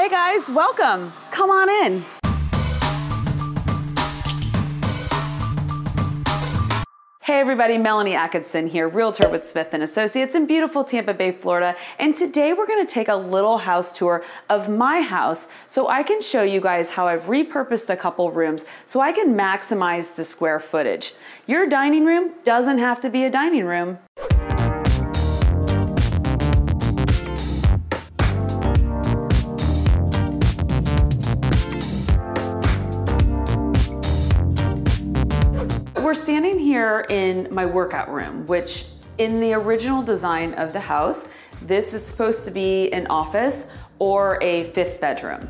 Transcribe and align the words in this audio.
Hey 0.00 0.08
guys, 0.08 0.48
welcome. 0.48 1.12
Come 1.30 1.50
on 1.50 1.68
in. 1.68 2.02
Hey 7.20 7.38
everybody, 7.38 7.76
Melanie 7.76 8.14
Atkinson 8.14 8.66
here, 8.66 8.88
realtor 8.88 9.28
with 9.28 9.44
Smith 9.44 9.72
& 9.72 9.72
Associates 9.74 10.34
in 10.34 10.46
beautiful 10.46 10.84
Tampa 10.84 11.12
Bay, 11.12 11.32
Florida. 11.32 11.76
And 11.98 12.16
today 12.16 12.54
we're 12.54 12.66
gonna 12.66 12.86
take 12.86 13.08
a 13.08 13.14
little 13.14 13.58
house 13.58 13.96
tour 13.96 14.24
of 14.48 14.70
my 14.70 15.02
house 15.02 15.48
so 15.66 15.88
I 15.88 16.02
can 16.02 16.22
show 16.22 16.44
you 16.44 16.62
guys 16.62 16.88
how 16.88 17.06
I've 17.06 17.24
repurposed 17.24 17.90
a 17.90 17.96
couple 17.96 18.30
rooms 18.30 18.64
so 18.86 19.02
I 19.02 19.12
can 19.12 19.34
maximize 19.34 20.14
the 20.14 20.24
square 20.24 20.60
footage. 20.60 21.12
Your 21.46 21.68
dining 21.68 22.06
room 22.06 22.32
doesn't 22.42 22.78
have 22.78 23.00
to 23.00 23.10
be 23.10 23.24
a 23.24 23.30
dining 23.30 23.66
room. 23.66 23.98
We're 36.10 36.14
standing 36.14 36.58
here 36.58 37.06
in 37.08 37.46
my 37.54 37.64
workout 37.64 38.12
room, 38.12 38.44
which 38.48 38.86
in 39.18 39.38
the 39.38 39.54
original 39.54 40.02
design 40.02 40.54
of 40.54 40.72
the 40.72 40.80
house, 40.80 41.28
this 41.62 41.94
is 41.94 42.04
supposed 42.04 42.44
to 42.44 42.50
be 42.50 42.92
an 42.92 43.06
office 43.06 43.70
or 44.00 44.36
a 44.42 44.64
fifth 44.72 45.00
bedroom. 45.00 45.48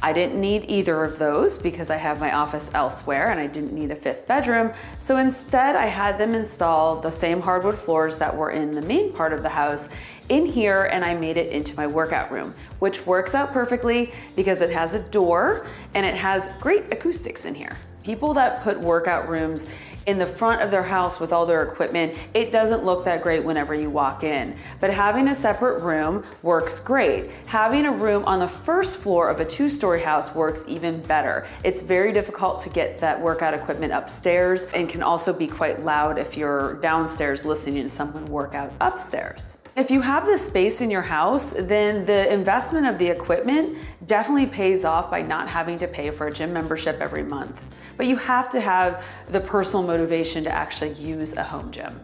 I 0.00 0.12
didn't 0.12 0.40
need 0.40 0.66
either 0.68 1.02
of 1.02 1.18
those 1.18 1.58
because 1.58 1.90
I 1.90 1.96
have 1.96 2.20
my 2.20 2.30
office 2.30 2.70
elsewhere 2.72 3.32
and 3.32 3.40
I 3.40 3.48
didn't 3.48 3.72
need 3.72 3.90
a 3.90 3.96
fifth 3.96 4.28
bedroom. 4.28 4.72
So 4.98 5.16
instead, 5.16 5.74
I 5.74 5.86
had 5.86 6.18
them 6.18 6.36
install 6.36 7.00
the 7.00 7.10
same 7.10 7.40
hardwood 7.40 7.76
floors 7.76 8.16
that 8.18 8.36
were 8.36 8.52
in 8.52 8.76
the 8.76 8.82
main 8.82 9.12
part 9.12 9.32
of 9.32 9.42
the 9.42 9.48
house 9.48 9.88
in 10.28 10.46
here 10.46 10.84
and 10.92 11.04
I 11.04 11.16
made 11.16 11.36
it 11.36 11.50
into 11.50 11.74
my 11.74 11.88
workout 11.88 12.30
room, 12.30 12.54
which 12.78 13.04
works 13.06 13.34
out 13.34 13.52
perfectly 13.52 14.12
because 14.36 14.60
it 14.60 14.70
has 14.70 14.94
a 14.94 15.02
door 15.08 15.66
and 15.94 16.06
it 16.06 16.14
has 16.14 16.56
great 16.60 16.92
acoustics 16.92 17.44
in 17.44 17.56
here. 17.56 17.76
People 18.04 18.34
that 18.34 18.62
put 18.62 18.78
workout 18.78 19.28
rooms 19.28 19.66
in 20.06 20.18
the 20.18 20.26
front 20.26 20.62
of 20.62 20.70
their 20.70 20.84
house 20.84 21.18
with 21.18 21.32
all 21.32 21.44
their 21.46 21.64
equipment, 21.64 22.16
it 22.32 22.52
doesn't 22.52 22.84
look 22.84 23.04
that 23.04 23.22
great 23.22 23.44
whenever 23.44 23.74
you 23.74 23.90
walk 23.90 24.22
in. 24.22 24.56
But 24.80 24.90
having 24.90 25.28
a 25.28 25.34
separate 25.34 25.82
room 25.82 26.24
works 26.42 26.78
great. 26.78 27.30
Having 27.46 27.86
a 27.86 27.92
room 27.92 28.24
on 28.24 28.38
the 28.38 28.48
first 28.48 29.00
floor 29.00 29.28
of 29.28 29.40
a 29.40 29.44
two 29.44 29.68
story 29.68 30.00
house 30.00 30.34
works 30.34 30.64
even 30.68 31.00
better. 31.02 31.46
It's 31.64 31.82
very 31.82 32.12
difficult 32.12 32.60
to 32.60 32.70
get 32.70 33.00
that 33.00 33.20
workout 33.20 33.52
equipment 33.52 33.92
upstairs 33.92 34.64
and 34.66 34.88
can 34.88 35.02
also 35.02 35.32
be 35.32 35.48
quite 35.48 35.84
loud 35.84 36.18
if 36.18 36.36
you're 36.36 36.74
downstairs 36.74 37.44
listening 37.44 37.82
to 37.82 37.88
someone 37.88 38.26
work 38.26 38.54
out 38.54 38.72
upstairs. 38.80 39.62
If 39.76 39.90
you 39.90 40.00
have 40.00 40.24
the 40.24 40.38
space 40.38 40.80
in 40.80 40.90
your 40.90 41.02
house, 41.02 41.50
then 41.50 42.06
the 42.06 42.32
investment 42.32 42.86
of 42.86 42.98
the 42.98 43.08
equipment 43.08 43.76
definitely 44.06 44.46
pays 44.46 44.84
off 44.86 45.10
by 45.10 45.20
not 45.20 45.48
having 45.48 45.78
to 45.80 45.88
pay 45.88 46.10
for 46.10 46.28
a 46.28 46.32
gym 46.32 46.52
membership 46.52 46.98
every 47.00 47.22
month. 47.22 47.60
But 47.96 48.06
you 48.06 48.16
have 48.16 48.48
to 48.50 48.60
have 48.60 49.04
the 49.28 49.40
personal 49.40 49.86
motivation 49.96 50.44
to 50.44 50.50
actually 50.50 50.92
use 50.92 51.36
a 51.36 51.42
home 51.42 51.70
gym. 51.70 51.98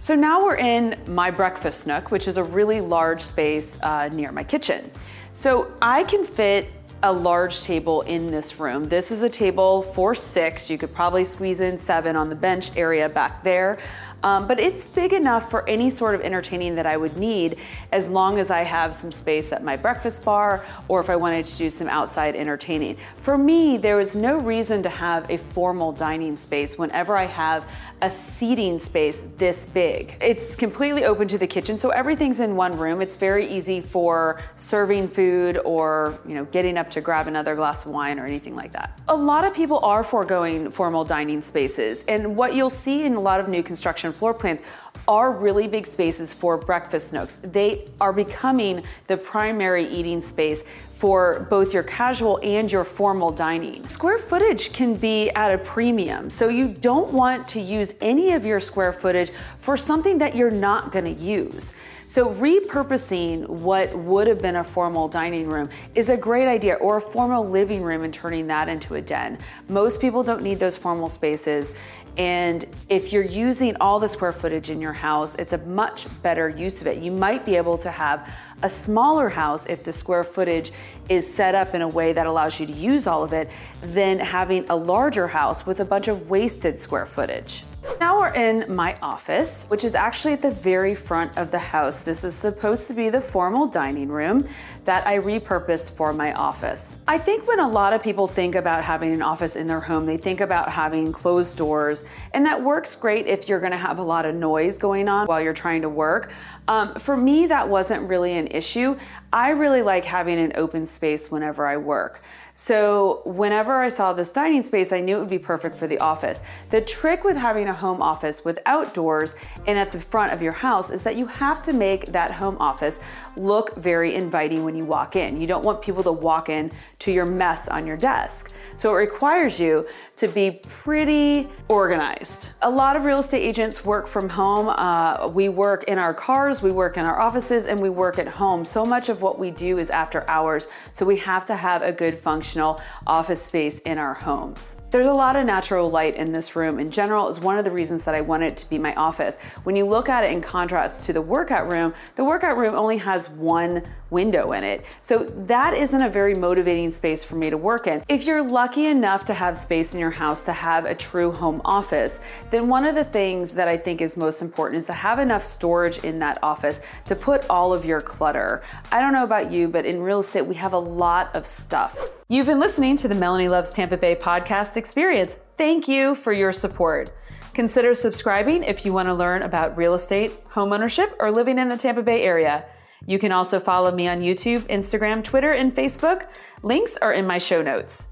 So 0.00 0.14
now 0.14 0.42
we're 0.42 0.56
in 0.56 0.98
my 1.06 1.30
breakfast 1.30 1.86
nook, 1.86 2.10
which 2.10 2.26
is 2.26 2.38
a 2.38 2.42
really 2.42 2.80
large 2.80 3.20
space 3.20 3.78
uh, 3.82 4.08
near 4.08 4.32
my 4.32 4.42
kitchen. 4.42 4.90
So 5.32 5.70
I 5.82 6.04
can 6.04 6.24
fit 6.24 6.68
a 7.02 7.12
large 7.12 7.62
table 7.62 8.02
in 8.02 8.26
this 8.26 8.60
room. 8.60 8.88
This 8.88 9.10
is 9.10 9.22
a 9.22 9.28
table 9.28 9.82
for 9.82 10.14
six. 10.14 10.68
You 10.68 10.78
could 10.78 10.94
probably 10.94 11.24
squeeze 11.24 11.60
in 11.60 11.78
seven 11.78 12.16
on 12.16 12.28
the 12.28 12.34
bench 12.34 12.76
area 12.76 13.08
back 13.08 13.42
there. 13.42 13.78
Um, 14.22 14.46
but 14.46 14.60
it's 14.60 14.86
big 14.86 15.12
enough 15.12 15.50
for 15.50 15.66
any 15.68 15.88
sort 15.88 16.14
of 16.14 16.20
entertaining 16.20 16.74
that 16.74 16.84
I 16.84 16.96
would 16.96 17.16
need 17.16 17.56
as 17.90 18.10
long 18.10 18.38
as 18.38 18.50
I 18.50 18.62
have 18.62 18.94
some 18.94 19.12
space 19.12 19.50
at 19.52 19.64
my 19.64 19.76
breakfast 19.76 20.24
bar 20.24 20.66
or 20.88 21.00
if 21.00 21.08
I 21.08 21.16
wanted 21.16 21.46
to 21.46 21.56
do 21.56 21.70
some 21.70 21.88
outside 21.88 22.36
entertaining. 22.36 22.96
For 23.16 23.38
me, 23.38 23.78
there 23.78 23.98
is 23.98 24.14
no 24.14 24.38
reason 24.38 24.82
to 24.82 24.90
have 24.90 25.30
a 25.30 25.38
formal 25.38 25.92
dining 25.92 26.36
space 26.36 26.76
whenever 26.76 27.16
I 27.16 27.24
have 27.24 27.64
a 28.02 28.10
seating 28.10 28.78
space 28.78 29.22
this 29.36 29.66
big. 29.66 30.16
It's 30.20 30.56
completely 30.56 31.04
open 31.04 31.28
to 31.28 31.38
the 31.38 31.46
kitchen, 31.46 31.76
so 31.76 31.90
everything's 31.90 32.40
in 32.40 32.56
one 32.56 32.78
room. 32.78 33.02
It's 33.02 33.16
very 33.16 33.46
easy 33.46 33.80
for 33.80 34.42
serving 34.56 35.08
food 35.08 35.58
or, 35.64 36.18
you 36.26 36.34
know, 36.34 36.46
getting 36.46 36.78
up 36.78 36.89
to 36.92 37.00
grab 37.00 37.26
another 37.26 37.54
glass 37.54 37.84
of 37.84 37.92
wine 37.92 38.18
or 38.18 38.26
anything 38.26 38.54
like 38.54 38.72
that. 38.72 38.98
A 39.08 39.16
lot 39.16 39.44
of 39.44 39.54
people 39.54 39.78
are 39.80 40.04
foregoing 40.04 40.70
formal 40.70 41.04
dining 41.04 41.42
spaces, 41.42 42.04
and 42.08 42.36
what 42.36 42.54
you'll 42.54 42.70
see 42.70 43.04
in 43.04 43.14
a 43.14 43.20
lot 43.20 43.40
of 43.40 43.48
new 43.48 43.62
construction 43.62 44.12
floor 44.12 44.34
plans 44.34 44.60
are 45.08 45.32
really 45.32 45.66
big 45.66 45.86
spaces 45.86 46.32
for 46.32 46.56
breakfast 46.56 47.12
nooks. 47.12 47.36
They 47.36 47.88
are 48.00 48.12
becoming 48.12 48.84
the 49.08 49.16
primary 49.16 49.86
eating 49.88 50.20
space 50.20 50.62
for 50.92 51.46
both 51.48 51.72
your 51.72 51.82
casual 51.82 52.38
and 52.42 52.70
your 52.70 52.84
formal 52.84 53.32
dining. 53.32 53.88
Square 53.88 54.18
footage 54.18 54.72
can 54.74 54.94
be 54.94 55.30
at 55.30 55.54
a 55.54 55.58
premium, 55.64 56.28
so 56.28 56.48
you 56.48 56.68
don't 56.68 57.10
want 57.10 57.48
to 57.48 57.60
use 57.60 57.94
any 58.02 58.34
of 58.34 58.44
your 58.44 58.60
square 58.60 58.92
footage 58.92 59.30
for 59.58 59.78
something 59.78 60.18
that 60.18 60.36
you're 60.36 60.50
not 60.50 60.92
going 60.92 61.06
to 61.06 61.20
use. 61.20 61.72
So, 62.06 62.34
repurposing 62.34 63.48
what 63.48 63.94
would 63.96 64.26
have 64.26 64.42
been 64.42 64.56
a 64.56 64.64
formal 64.64 65.08
dining 65.08 65.48
room 65.48 65.70
is 65.94 66.10
a 66.10 66.16
great 66.16 66.48
idea, 66.48 66.74
or 66.74 66.98
a 66.98 67.00
formal 67.00 67.48
living 67.48 67.82
room 67.82 68.02
and 68.02 68.12
turning 68.12 68.48
that 68.48 68.68
into 68.68 68.96
a 68.96 69.00
den. 69.00 69.38
Most 69.68 70.00
people 70.00 70.22
don't 70.22 70.42
need 70.42 70.58
those 70.58 70.76
formal 70.76 71.08
spaces. 71.08 71.72
And 72.16 72.64
if 72.88 73.12
you're 73.12 73.24
using 73.24 73.76
all 73.80 74.00
the 74.00 74.08
square 74.08 74.32
footage 74.32 74.70
in 74.70 74.79
your 74.80 74.92
house, 74.92 75.34
it's 75.36 75.52
a 75.52 75.58
much 75.58 76.06
better 76.22 76.48
use 76.48 76.80
of 76.80 76.86
it. 76.86 76.98
You 76.98 77.10
might 77.10 77.44
be 77.44 77.56
able 77.56 77.78
to 77.78 77.90
have 77.90 78.32
a 78.62 78.70
smaller 78.70 79.28
house 79.28 79.66
if 79.66 79.84
the 79.84 79.92
square 79.92 80.24
footage 80.24 80.72
is 81.08 81.32
set 81.32 81.54
up 81.54 81.74
in 81.74 81.82
a 81.82 81.88
way 81.88 82.12
that 82.12 82.26
allows 82.26 82.60
you 82.60 82.66
to 82.66 82.72
use 82.72 83.06
all 83.06 83.24
of 83.24 83.32
it 83.32 83.50
than 83.82 84.18
having 84.18 84.68
a 84.68 84.76
larger 84.76 85.28
house 85.28 85.66
with 85.66 85.80
a 85.80 85.84
bunch 85.84 86.08
of 86.08 86.28
wasted 86.28 86.78
square 86.78 87.06
footage. 87.06 87.64
Now 87.98 88.18
we're 88.18 88.34
in 88.34 88.74
my 88.74 88.96
office, 89.00 89.64
which 89.68 89.84
is 89.84 89.94
actually 89.94 90.34
at 90.34 90.42
the 90.42 90.50
very 90.50 90.94
front 90.94 91.36
of 91.38 91.50
the 91.50 91.58
house. 91.58 92.00
This 92.00 92.24
is 92.24 92.34
supposed 92.34 92.88
to 92.88 92.94
be 92.94 93.08
the 93.08 93.20
formal 93.20 93.66
dining 93.66 94.08
room 94.08 94.46
that 94.84 95.06
I 95.06 95.18
repurposed 95.18 95.92
for 95.92 96.12
my 96.12 96.32
office. 96.34 96.98
I 97.08 97.16
think 97.16 97.46
when 97.46 97.60
a 97.60 97.68
lot 97.68 97.92
of 97.92 98.02
people 98.02 98.26
think 98.26 98.54
about 98.54 98.84
having 98.84 99.12
an 99.12 99.22
office 99.22 99.56
in 99.56 99.66
their 99.66 99.80
home, 99.80 100.04
they 100.04 100.16
think 100.16 100.40
about 100.40 100.70
having 100.70 101.12
closed 101.12 101.56
doors, 101.56 102.04
and 102.32 102.44
that 102.46 102.62
works 102.62 102.96
great 102.96 103.26
if 103.26 103.48
you're 103.48 103.60
gonna 103.60 103.76
have 103.76 103.98
a 103.98 104.02
lot 104.02 104.26
of 104.26 104.34
noise 104.34 104.78
going 104.78 105.08
on 105.08 105.26
while 105.26 105.40
you're 105.40 105.52
trying 105.52 105.82
to 105.82 105.88
work. 105.88 106.32
Um, 106.68 106.94
for 106.96 107.16
me, 107.16 107.46
that 107.46 107.68
wasn't 107.68 108.08
really 108.08 108.36
an 108.36 108.46
issue. 108.48 108.96
I 109.32 109.50
really 109.50 109.82
like 109.82 110.04
having 110.04 110.40
an 110.40 110.52
open 110.56 110.86
space 110.86 111.30
whenever 111.30 111.64
I 111.64 111.76
work. 111.76 112.22
So, 112.54 113.22
whenever 113.24 113.80
I 113.80 113.88
saw 113.88 114.12
this 114.12 114.32
dining 114.32 114.64
space, 114.64 114.92
I 114.92 115.00
knew 115.00 115.16
it 115.16 115.20
would 115.20 115.30
be 115.30 115.38
perfect 115.38 115.76
for 115.76 115.86
the 115.86 115.98
office. 115.98 116.42
The 116.68 116.80
trick 116.80 117.22
with 117.22 117.36
having 117.36 117.68
a 117.68 117.72
home 117.72 118.02
office 118.02 118.44
with 118.44 118.58
outdoors 118.66 119.36
and 119.66 119.78
at 119.78 119.92
the 119.92 120.00
front 120.00 120.32
of 120.32 120.42
your 120.42 120.52
house 120.52 120.90
is 120.90 121.04
that 121.04 121.16
you 121.16 121.26
have 121.26 121.62
to 121.62 121.72
make 121.72 122.06
that 122.06 122.32
home 122.32 122.56
office 122.58 123.00
look 123.36 123.76
very 123.76 124.14
inviting 124.14 124.64
when 124.64 124.74
you 124.74 124.84
walk 124.84 125.14
in. 125.14 125.40
You 125.40 125.46
don't 125.46 125.64
want 125.64 125.80
people 125.80 126.02
to 126.02 126.12
walk 126.12 126.48
in 126.48 126.70
to 126.98 127.12
your 127.12 127.24
mess 127.24 127.68
on 127.68 127.86
your 127.86 127.96
desk. 127.96 128.52
So, 128.74 128.90
it 128.90 128.96
requires 128.96 129.60
you 129.60 129.86
to 130.16 130.28
be 130.28 130.60
pretty 130.68 131.48
organized. 131.68 132.50
A 132.62 132.68
lot 132.68 132.96
of 132.96 133.04
real 133.04 133.20
estate 133.20 133.40
agents 133.40 133.84
work 133.84 134.06
from 134.06 134.28
home. 134.28 134.68
Uh, 134.68 135.30
we 135.32 135.48
work 135.48 135.84
in 135.84 135.98
our 135.98 136.12
cars, 136.12 136.62
we 136.62 136.72
work 136.72 136.98
in 136.98 137.06
our 137.06 137.18
offices, 137.18 137.64
and 137.64 137.80
we 137.80 137.88
work 137.88 138.18
at 138.18 138.28
home. 138.28 138.64
So 138.66 138.84
much 138.84 139.08
of 139.08 139.19
what 139.22 139.38
we 139.38 139.50
do 139.50 139.78
is 139.78 139.90
after 139.90 140.28
hours, 140.28 140.68
so 140.92 141.06
we 141.06 141.16
have 141.18 141.44
to 141.46 141.56
have 141.56 141.82
a 141.82 141.92
good 141.92 142.16
functional 142.16 142.80
office 143.06 143.44
space 143.44 143.80
in 143.80 143.98
our 143.98 144.14
homes. 144.14 144.76
There's 144.90 145.06
a 145.06 145.12
lot 145.12 145.36
of 145.36 145.46
natural 145.46 145.90
light 145.90 146.16
in 146.16 146.32
this 146.32 146.56
room 146.56 146.80
in 146.80 146.90
general 146.90 147.28
is 147.28 147.40
one 147.40 147.58
of 147.58 147.64
the 147.64 147.70
reasons 147.70 148.04
that 148.04 148.14
I 148.14 148.20
wanted 148.20 148.52
it 148.52 148.56
to 148.58 148.68
be 148.68 148.78
my 148.78 148.94
office. 148.94 149.38
When 149.62 149.76
you 149.76 149.86
look 149.86 150.08
at 150.08 150.24
it 150.24 150.32
in 150.32 150.40
contrast 150.40 151.06
to 151.06 151.12
the 151.12 151.22
workout 151.22 151.70
room, 151.70 151.94
the 152.16 152.24
workout 152.24 152.56
room 152.56 152.74
only 152.74 152.98
has 152.98 153.28
one 153.30 153.82
window 154.10 154.52
in 154.52 154.64
it. 154.64 154.84
So 155.00 155.24
that 155.24 155.74
isn't 155.74 156.02
a 156.02 156.08
very 156.08 156.34
motivating 156.34 156.90
space 156.90 157.22
for 157.22 157.36
me 157.36 157.50
to 157.50 157.56
work 157.56 157.86
in. 157.86 158.02
If 158.08 158.26
you're 158.26 158.42
lucky 158.42 158.86
enough 158.86 159.24
to 159.26 159.34
have 159.34 159.56
space 159.56 159.94
in 159.94 160.00
your 160.00 160.10
house 160.10 160.44
to 160.46 160.52
have 160.52 160.84
a 160.84 160.94
true 160.94 161.30
home 161.30 161.62
office, 161.64 162.20
then 162.50 162.68
one 162.68 162.84
of 162.84 162.96
the 162.96 163.04
things 163.04 163.54
that 163.54 163.68
I 163.68 163.76
think 163.76 164.00
is 164.00 164.16
most 164.16 164.42
important 164.42 164.78
is 164.78 164.86
to 164.86 164.92
have 164.92 165.18
enough 165.18 165.44
storage 165.44 165.98
in 165.98 166.18
that 166.18 166.38
office 166.42 166.80
to 167.04 167.14
put 167.14 167.48
all 167.48 167.72
of 167.72 167.84
your 167.84 168.00
clutter. 168.00 168.62
I 168.90 169.00
don't 169.10 169.18
know 169.18 169.24
about 169.24 169.50
you, 169.50 169.66
but 169.66 169.84
in 169.84 170.00
real 170.02 170.20
estate, 170.20 170.46
we 170.46 170.54
have 170.54 170.72
a 170.72 170.78
lot 170.78 171.34
of 171.34 171.44
stuff. 171.44 171.98
You've 172.28 172.46
been 172.46 172.60
listening 172.60 172.96
to 172.98 173.08
the 173.08 173.14
Melanie 173.14 173.48
Loves 173.48 173.72
Tampa 173.72 173.96
Bay 173.96 174.14
podcast 174.14 174.76
experience. 174.76 175.36
Thank 175.56 175.88
you 175.88 176.14
for 176.14 176.32
your 176.32 176.52
support. 176.52 177.10
Consider 177.52 177.92
subscribing 177.94 178.62
if 178.62 178.86
you 178.86 178.92
want 178.92 179.08
to 179.08 179.14
learn 179.14 179.42
about 179.42 179.76
real 179.76 179.94
estate, 179.94 180.48
homeownership, 180.48 181.12
or 181.18 181.32
living 181.32 181.58
in 181.58 181.68
the 181.68 181.76
Tampa 181.76 182.04
Bay 182.04 182.22
area. 182.22 182.64
You 183.06 183.18
can 183.18 183.32
also 183.32 183.58
follow 183.58 183.90
me 183.90 184.06
on 184.06 184.20
YouTube, 184.20 184.60
Instagram, 184.68 185.24
Twitter, 185.24 185.54
and 185.54 185.74
Facebook. 185.74 186.28
Links 186.62 186.96
are 186.98 187.12
in 187.12 187.26
my 187.26 187.38
show 187.38 187.62
notes. 187.62 188.10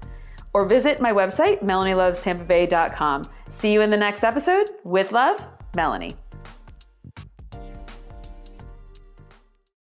Or 0.53 0.65
visit 0.65 0.99
my 0.99 1.13
website, 1.13 1.63
melanielovestampabay.com. 1.63 3.23
See 3.47 3.71
you 3.71 3.81
in 3.81 3.89
the 3.89 3.97
next 3.97 4.25
episode. 4.25 4.67
With 4.83 5.13
love, 5.13 5.41
Melanie. 5.75 6.17